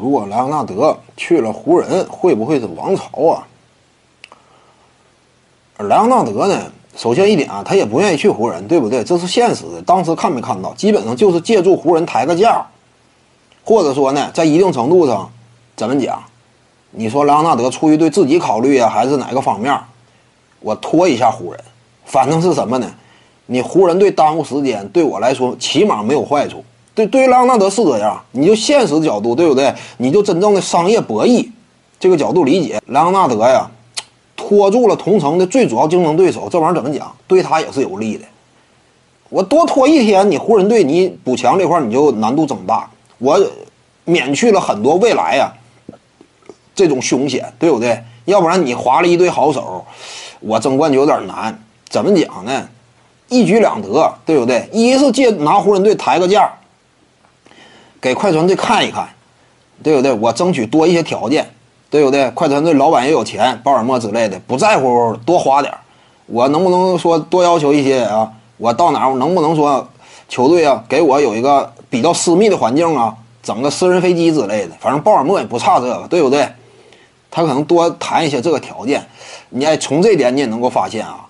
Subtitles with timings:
[0.00, 3.46] 如果莱昂纳德去了湖人，会不会是王朝啊？
[5.78, 9.02] 而莱昂纳德呢，首先一点啊，他也不愿意去湖人，对不对？
[9.04, 9.82] 这是现实的。
[9.82, 10.72] 当时看没看到？
[10.74, 12.66] 基本上就是借助湖人抬个价，
[13.64, 15.30] 或者说呢，在一定程度上，
[15.76, 16.22] 怎么讲？
[16.90, 19.78] 你说莱昂纳德出于对自己考虑啊，还是哪个方面？
[20.60, 21.60] 我拖一下湖人，
[22.04, 22.90] 反正是什么呢？
[23.46, 26.64] 你湖人队耽误时间，对我来说起码没有坏处。
[26.96, 29.72] 对，对于莱昂纳德是这样，你就现实角度，对不对？
[29.98, 31.46] 你就真正的商业博弈
[32.00, 33.70] 这个角度理解，莱昂纳德呀。
[34.34, 37.10] 拖住了同城的最主要竞争对手，这玩意儿怎么讲？
[37.26, 38.24] 对他也是有利的。
[39.28, 42.88] 我多拖一天，你湖人队你补强这块你就难度增大。
[43.18, 43.40] 我
[44.04, 45.52] 免去了很多未来呀
[46.74, 48.00] 这种凶险，对不对？
[48.26, 49.84] 要不然你划了一堆好手，
[50.40, 51.58] 我争冠就有点难。
[51.88, 52.68] 怎么讲呢？
[53.28, 54.68] 一举两得，对不对？
[54.70, 56.52] 一是借拿湖人队抬个价，
[58.00, 59.08] 给快船队看一看，
[59.82, 60.12] 对不对？
[60.12, 61.50] 我争取多一些条件。
[61.88, 62.28] 对不对？
[62.30, 65.72] 快船队老板也有钱，鲍尔默之类的，不在乎多花点
[66.26, 68.30] 我能不能说多要求一些啊？
[68.58, 69.88] 我到哪儿能不能说
[70.28, 74.72] 球队啊给我有一个比较私密的环境啊，整个私人飞机之类的？
[74.80, 76.46] 反正鲍尔默也不差这个，对不对？
[77.30, 79.06] 他可能多谈一些这个条件。
[79.50, 81.24] 你哎，从这点你也能够发现啊，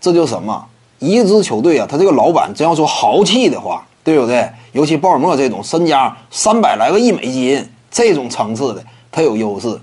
[0.00, 0.66] 这就是什么？
[0.98, 4.48] 一支球队啊，他这个老板真要说豪气的话，对不对？
[4.72, 9.78] 尤其鲍尔默这种身家三百来个亿美金这种层次的，他有优势。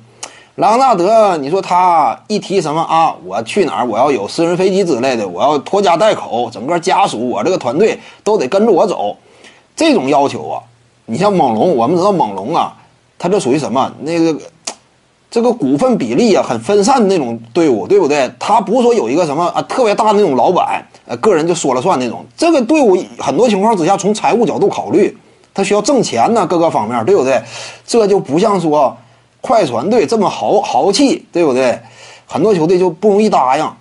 [0.55, 3.15] 莱昂纳德，你说他一提什么啊？
[3.23, 3.85] 我去哪儿？
[3.85, 9.15] 我要有私人飞机之类的，我要拖家带口，整个家属，我这个团队都得跟着我走。
[9.75, 10.63] 这种要求啊，
[11.05, 12.75] 你像猛龙，我们知道猛龙啊，
[13.19, 13.93] 他这属于什么？
[13.99, 14.35] 那个
[15.29, 18.31] 这个股份比例啊，很分散的那种队伍，对不对？
[18.39, 22.25] 他不是说有一个什么啊特别大的那种老板，呃，个人就说了算那种。
[22.37, 25.17] 这个队伍很多情况之下，从财务角度考虑，
[25.53, 27.41] 他需要挣钱呢，各个方面，对不对？
[27.85, 28.95] 这就不像说。
[29.39, 31.79] 快船队这么豪豪气，对不对？
[32.25, 33.71] 很多球队就不容易答应。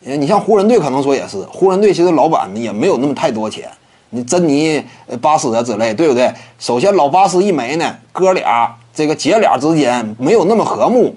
[0.00, 1.38] 你像湖人队，可能说也是。
[1.50, 3.68] 湖人队其实老板也没有那么太多钱。
[4.10, 4.82] 你珍妮、
[5.20, 6.32] 巴斯啊之类，对不对？
[6.58, 11.14] 首先老巴斯一没呢，哥俩这个姐俩之间没有那么和睦，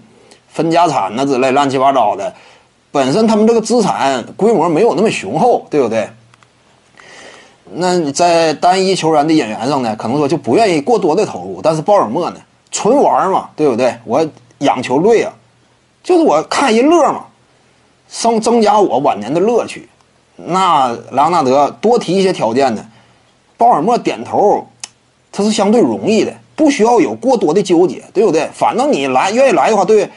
[0.50, 2.34] 分家产呢之类乱七八糟的。
[2.92, 6.10] 本身他们这个资产规模没有那么雄厚，对不对？
[7.72, 11.62] 那你在单一球员的演员上呢，可能说就不愿意过多的投入。
[11.62, 12.38] 但是鲍尔默呢？
[12.72, 13.96] 纯玩嘛，对不对？
[14.06, 14.28] 我
[14.60, 15.32] 养球队啊，
[16.04, 17.26] 就是我看一乐嘛，
[18.08, 19.88] 增增加我晚年的乐趣。
[20.46, 22.86] 那莱昂纳德多提一些条件呢，
[23.58, 24.68] 鲍尔默点头，
[25.32, 28.50] 他是相对容易的，不需要有过多的纠结，对不对？
[28.54, 30.10] 反正你来愿意来的话，对，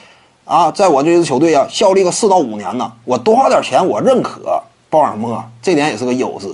[0.44, 4.62] 啊，在我这支球队啊效力个四到五年呢，我多花点钱我认可。
[4.90, 6.48] 鲍尔默这点也是个优势，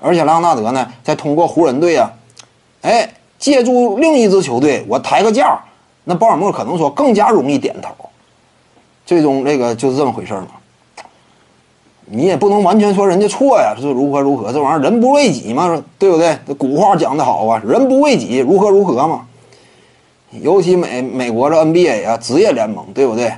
[0.00, 2.10] 而且莱昂纳德呢，再通过湖人队啊，
[2.82, 3.14] 哎。
[3.36, 5.60] 借助另一支球队，我抬个价，
[6.04, 7.92] 那鲍尔默可能说更加容易点头。
[9.04, 10.46] 最终这个就是这么回事嘛。
[12.06, 16.36] 你也不能完全说人家错呀，是如何如何，这玩意儿人不为己嘛，对不对？
[16.46, 19.26] 这古话讲得好啊，人不为己，如何如何嘛。
[20.42, 23.32] 尤其美美国的 NBA 啊，职业联盟，对不对？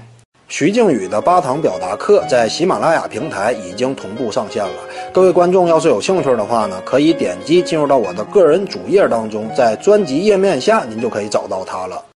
[0.49, 4.75] 徐静宇的八堂表达课在喜马拉雅平台已经同步上线了。
[5.13, 12.01] 各位观众要是有兴趣的话呢，可以点击进入到我的个人主页当中，在专辑页面下您就可以找到它了。